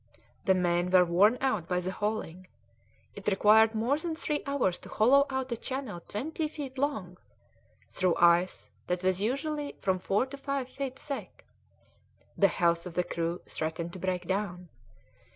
The 0.45 0.55
men 0.55 0.89
were 0.89 1.05
worn 1.05 1.37
out 1.41 1.67
by 1.67 1.79
the 1.79 1.91
hauling; 1.91 2.47
it 3.13 3.27
required 3.27 3.75
more 3.75 3.99
than 3.99 4.15
three 4.15 4.41
hours 4.47 4.79
to 4.79 4.89
hollow 4.89 5.27
out 5.29 5.51
a 5.51 5.55
channel 5.57 5.99
twenty 5.99 6.47
feet 6.47 6.79
long, 6.79 7.19
through 7.87 8.15
ice 8.15 8.71
that 8.87 9.03
was 9.03 9.21
usually 9.21 9.75
from 9.79 9.99
four 9.99 10.25
to 10.25 10.37
five 10.37 10.69
feet 10.69 10.97
thick. 10.97 11.45
The 12.35 12.47
health 12.47 12.87
of 12.87 12.95
the 12.95 13.03
crew 13.03 13.41
threatened 13.47 13.93
to 13.93 13.99
break 13.99 14.25
down. 14.25 14.69